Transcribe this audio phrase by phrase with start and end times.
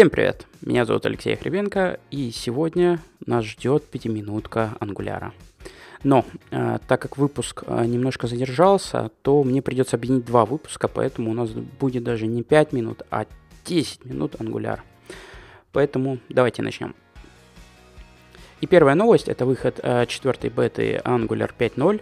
[0.00, 0.46] Всем привет!
[0.62, 5.34] Меня зовут Алексей Хребенко, и сегодня нас ждет пятиминутка ангуляра.
[6.02, 11.30] Но, э, так как выпуск э, немножко задержался, то мне придется объединить два выпуска, поэтому
[11.30, 13.26] у нас будет даже не 5 минут, а
[13.66, 14.82] 10 минут ангуляр.
[15.70, 16.94] Поэтому давайте начнем.
[18.62, 22.00] И первая новость– это выход э, четвертой беты Angular 5.0.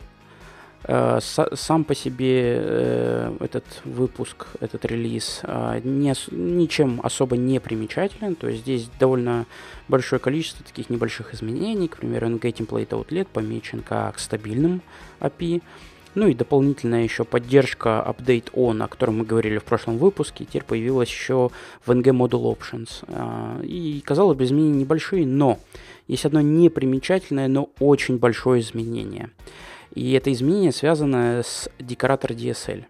[0.84, 8.36] Э, сам по себе э, этот выпуск, этот релиз э, не, ничем особо не примечателен,
[8.36, 9.46] то есть здесь довольно
[9.88, 14.80] большое количество таких небольших изменений, к примеру, Template Outlet помечен как стабильным
[15.18, 15.62] API,
[16.14, 20.64] ну и дополнительная еще поддержка Update On, о котором мы говорили в прошлом выпуске, теперь
[20.64, 21.50] появилась еще
[21.84, 23.64] в NG Module Options.
[23.64, 25.58] И, казалось бы, изменения небольшие, но
[26.06, 29.30] есть одно непримечательное, но очень большое изменение–
[29.98, 32.84] и это изменение связано с декоратор DSL.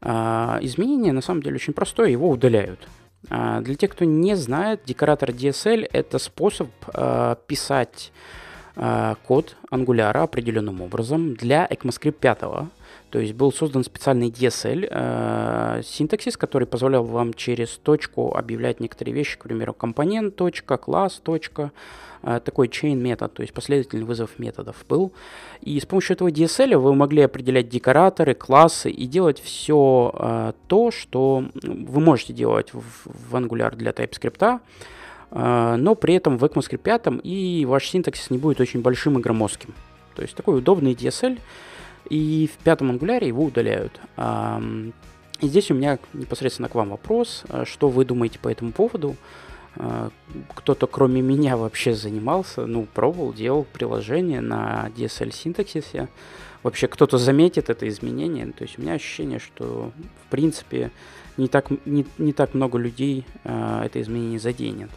[0.00, 2.88] А, изменение на самом деле очень простое, его удаляют.
[3.30, 8.12] А, для тех, кто не знает, декоратор DSL это способ а, писать
[9.28, 12.38] код Angular определенным образом для ECMAScript 5.
[13.14, 19.14] То есть был создан специальный DSL э, синтаксис, который позволял вам через точку объявлять некоторые
[19.14, 21.70] вещи, к примеру, компонент, точка, класс, точка,
[22.24, 25.12] э, такой chain метод, то есть последовательный вызов методов был.
[25.60, 30.90] И с помощью этого DSL вы могли определять декораторы, классы и делать все э, то,
[30.90, 34.58] что вы можете делать в, в Angular для TypeScript,
[35.30, 39.22] э, но при этом в ECMAScript 5 и ваш синтаксис не будет очень большим и
[39.22, 39.72] громоздким.
[40.16, 41.38] То есть такой удобный DSL,
[42.08, 44.00] и в пятом ангуляре его удаляют.
[45.40, 49.16] И здесь у меня непосредственно к вам вопрос, а что вы думаете по этому поводу?
[49.76, 50.10] А,
[50.54, 56.08] кто-то кроме меня вообще занимался, ну, пробовал, делал приложение на DSL синтаксисе.
[56.62, 58.46] Вообще кто-то заметит это изменение.
[58.52, 59.92] То есть у меня ощущение, что
[60.26, 60.90] в принципе
[61.36, 64.90] не так, не, не так много людей э, это изменение заденет.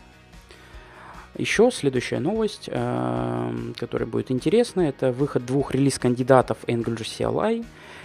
[1.37, 7.63] Еще следующая новость, эм, которая будет интересна, это выход двух релиз-кандидатов Angular CLI.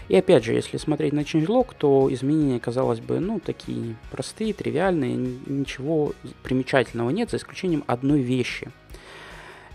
[0.08, 5.16] И опять же, если смотреть на changelog, то изменения, казалось бы, ну, такие простые, тривиальные,
[5.46, 6.12] ничего
[6.42, 8.70] примечательного нет, за исключением одной вещи.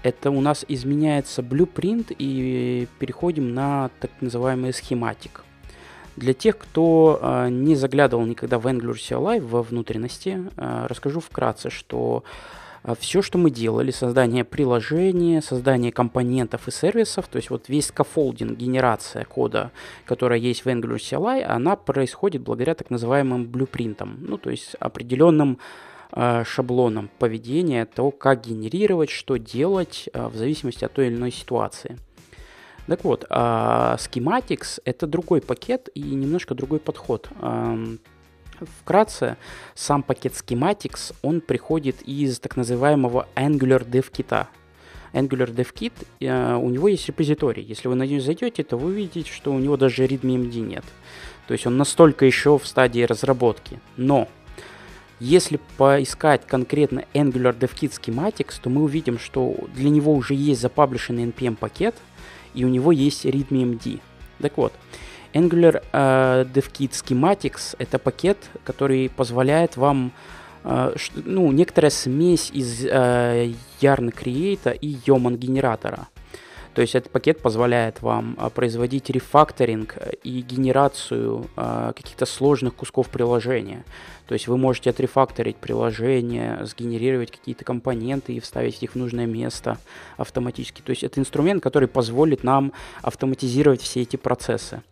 [0.03, 5.44] Это у нас изменяется blueprint и переходим на так называемый схематик.
[6.16, 11.72] Для тех, кто э, не заглядывал никогда в Angular CLI во внутренности, э, расскажу вкратце,
[11.72, 12.24] что
[12.95, 18.57] все, что мы делали, создание приложения, создание компонентов и сервисов, то есть вот весь scaffolding,
[18.57, 19.71] генерация кода,
[20.05, 24.75] которая есть в Angular CLI, она происходит благодаря так называемым blueprint ам, ну то есть
[24.79, 25.59] определенным
[26.11, 31.31] э, шаблоном поведения, того, как генерировать, что делать э, в зависимости от той или иной
[31.31, 31.97] ситуации.
[32.87, 37.27] Так вот, Schematics это другой пакет и немножко другой подход.
[38.59, 39.38] Вкратце,
[39.75, 44.47] сам пакет Schematics, он приходит из так называемого Angular Dev Kit.
[45.13, 47.63] Angular Dev Kit, э, у него есть репозиторий.
[47.63, 50.84] Если вы на него зайдете, то вы увидите, что у него даже readme.md нет.
[51.47, 53.79] То есть он настолько еще в стадии разработки.
[53.95, 54.28] Но
[55.19, 60.62] если поискать конкретно Angular Dev Kit Schematics, то мы увидим, что для него уже есть
[60.62, 61.95] запаблишенный npm пакет,
[62.53, 64.00] и у него есть readme.md.
[64.39, 64.74] Так вот,
[65.37, 70.11] Angular э, DevKit Schematics— это пакет, который позволяет вам
[70.63, 76.07] э, ну, некоторая смесь из э, Yarn Create и Yeoman генератора.
[76.77, 82.75] То есть этот пакет позволяет вам а, производить рефакторинг э, и генерацию а, каких-то сложных
[82.75, 83.83] кусков приложения.
[84.27, 89.79] То есть вы можете отрефакторить приложение, сгенерировать какие-то компоненты и вставить их в нужное место
[90.17, 90.83] автоматически.
[90.83, 94.83] То есть это инструмент, который позволит нам автоматизировать все эти процессы.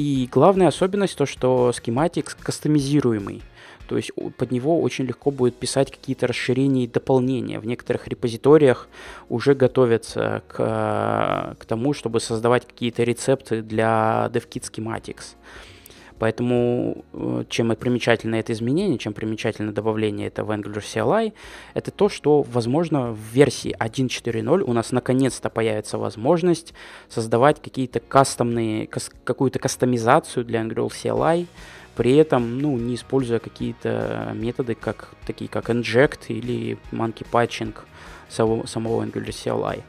[0.00, 3.42] И главная особенность то, что схематик кастомизируемый.
[3.86, 7.60] То есть под него очень легко будет писать какие-то расширения и дополнения.
[7.60, 8.88] В некоторых репозиториях
[9.28, 15.34] уже готовятся к, к тому, чтобы создавать какие-то рецепты для DevKit Schematics.
[16.20, 21.32] Поэтому э, чем примечательно это изменение, чем примечательно добавление это в Angular CLI,
[21.72, 26.74] это то, что, возможно, в версии 1.4.0 у нас наконец-то появится возможность
[27.08, 31.46] создавать какие-то кастомные, какую-то кастомизацию для Angular CLI,
[31.96, 37.74] при этом, ну, не используя какие-то методы, как, такие как inject или monkey patching
[38.28, 39.82] самого, самого Angular CLI.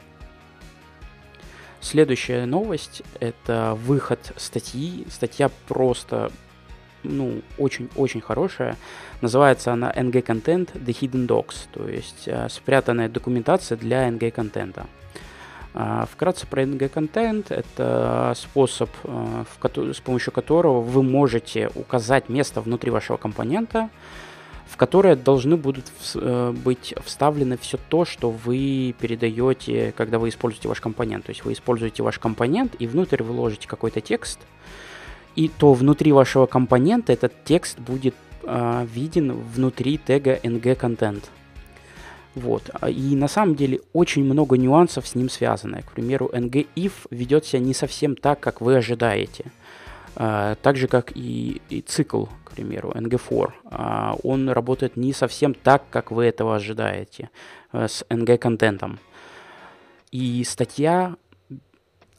[1.82, 5.04] Следующая новость– это выход статьи.
[5.10, 6.30] Статья просто,
[7.02, 8.76] ну, очень-очень хорошая.
[9.20, 14.86] Называется она NG Content The Hidden Docs, то есть э, спрятанная документация для NG контента.
[15.74, 17.50] А, вкратце про NG-контент.
[17.50, 19.44] Это способ, а,
[19.92, 23.88] с помощью которого вы можете указать место внутри вашего компонента,
[24.72, 25.84] в которые должны будут
[26.14, 31.26] э, быть вставлены все то, что вы передаете, когда вы используете ваш компонент.
[31.26, 34.40] То есть вы используете ваш компонент, и внутрь вы ложите какой-то текст,
[35.36, 38.14] и то внутри вашего компонента этот текст будет
[38.44, 41.24] э, виден внутри тега ng-content.
[42.34, 42.70] Вот.
[42.88, 45.82] И на самом деле очень много нюансов с ним связано.
[45.82, 49.44] К примеру, ng-if ведет себя не совсем так, как вы ожидаете.
[50.14, 53.52] Uh, так же, как и, и цикл, к примеру, ng4.
[53.64, 57.30] Uh, он работает не совсем так, как вы этого ожидаете
[57.72, 58.98] uh, с ng-контентом.
[60.10, 61.16] И статья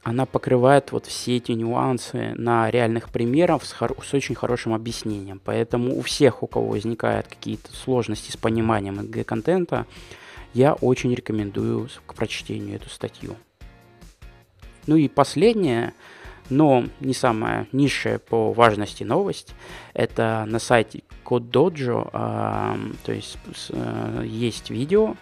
[0.03, 5.39] она покрывает вот все эти нюансы на реальных примерах с, с очень хорошим объяснением.
[5.43, 9.85] Поэтому у всех, у кого возникают какие-то сложности с пониманием NG-контента,
[10.53, 13.35] я очень рекомендую к прочтению эту статью.
[14.85, 15.93] Ну и последнее,
[16.53, 19.53] но не самая низшая по важности новость,
[19.93, 23.37] это на сайте Code Dojo, э, то есть
[23.69, 25.15] э, есть видео,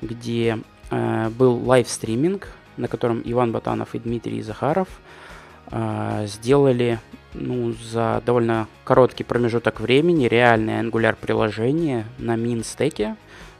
[0.00, 0.58] где
[0.90, 2.48] э, был live streaming
[2.78, 4.88] на котором Иван Батанов и Дмитрий Захаров
[5.70, 6.98] э, сделали
[7.34, 12.64] ну, за довольно короткий промежуток времени реальное Angular приложение на MEAN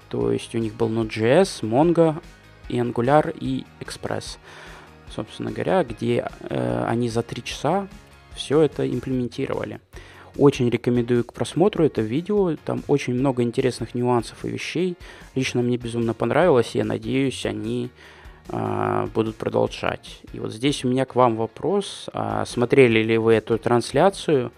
[0.09, 2.23] То есть у них был Node.js, Mongo
[2.69, 4.39] и Angular и Express,
[5.15, 7.89] собственно говоря, где э, они за три часа
[8.35, 9.81] все это имплементировали.
[10.37, 12.55] Очень рекомендую к просмотру это видео.
[12.65, 14.97] Там очень много интересных нюансов и вещей.
[15.35, 16.75] Лично мне безумно понравилось.
[16.75, 17.91] И я надеюсь, они
[18.49, 20.21] а, будут продолжать.
[20.33, 22.09] И вот здесь у меня к вам вопрос.
[22.13, 24.53] А смотрели ли вы эту трансляцию?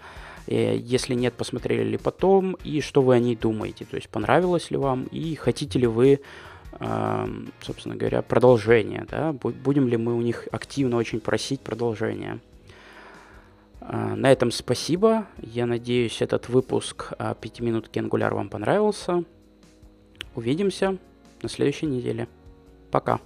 [0.45, 2.53] Э, если нет, посмотрели ли потом?
[2.63, 3.85] И что вы о ней думаете?
[3.85, 5.05] То есть понравилось ли вам?
[5.05, 6.19] И хотите ли вы,
[7.61, 9.05] собственно говоря, продолжение?
[9.09, 9.33] Да?
[9.33, 12.39] Будем ли мы у них активно очень просить продолжения?
[13.81, 15.25] На этом спасибо.
[15.37, 19.23] Я надеюсь, этот выпуск 5 минут Angular вам понравился.
[20.35, 20.97] Увидимся
[21.41, 22.27] на следующей неделе.
[22.91, 23.19] Пока.